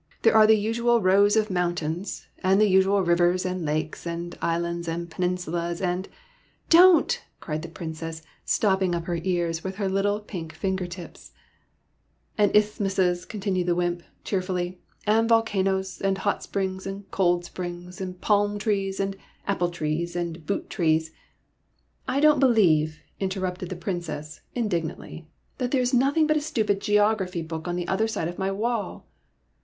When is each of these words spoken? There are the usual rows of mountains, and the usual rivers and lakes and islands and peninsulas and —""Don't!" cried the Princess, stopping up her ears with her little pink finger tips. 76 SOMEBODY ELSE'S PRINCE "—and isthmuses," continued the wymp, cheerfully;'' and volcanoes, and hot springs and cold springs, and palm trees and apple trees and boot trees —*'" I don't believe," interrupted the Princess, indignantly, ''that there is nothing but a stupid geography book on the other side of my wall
There 0.23 0.35
are 0.35 0.47
the 0.47 0.57
usual 0.57 0.99
rows 0.99 1.35
of 1.35 1.51
mountains, 1.51 2.25
and 2.39 2.59
the 2.59 2.67
usual 2.67 3.03
rivers 3.03 3.45
and 3.45 3.63
lakes 3.63 4.07
and 4.07 4.35
islands 4.41 4.87
and 4.87 5.11
peninsulas 5.11 5.79
and 5.79 6.09
—""Don't!" 6.79 7.23
cried 7.39 7.61
the 7.61 7.67
Princess, 7.67 8.23
stopping 8.43 8.95
up 8.95 9.05
her 9.05 9.17
ears 9.21 9.63
with 9.63 9.75
her 9.75 9.87
little 9.87 10.19
pink 10.19 10.53
finger 10.55 10.87
tips. 10.87 11.33
76 12.37 12.49
SOMEBODY 12.49 12.57
ELSE'S 12.57 12.75
PRINCE 12.75 12.77
"—and 12.79 12.89
isthmuses," 12.89 13.25
continued 13.29 13.67
the 13.67 13.75
wymp, 13.75 14.01
cheerfully;'' 14.23 14.81
and 15.05 15.29
volcanoes, 15.29 16.01
and 16.01 16.17
hot 16.17 16.41
springs 16.41 16.87
and 16.87 17.11
cold 17.11 17.45
springs, 17.45 18.01
and 18.01 18.19
palm 18.21 18.57
trees 18.57 18.99
and 18.99 19.15
apple 19.45 19.69
trees 19.69 20.15
and 20.15 20.47
boot 20.47 20.67
trees 20.71 21.11
—*'" 21.73 21.81
I 22.07 22.19
don't 22.19 22.39
believe," 22.39 23.03
interrupted 23.19 23.69
the 23.69 23.75
Princess, 23.75 24.41
indignantly, 24.55 25.27
''that 25.59 25.69
there 25.69 25.79
is 25.79 25.93
nothing 25.93 26.25
but 26.25 26.37
a 26.37 26.41
stupid 26.41 26.81
geography 26.81 27.43
book 27.43 27.67
on 27.67 27.75
the 27.75 27.87
other 27.87 28.07
side 28.07 28.27
of 28.27 28.39
my 28.39 28.49
wall 28.51 29.05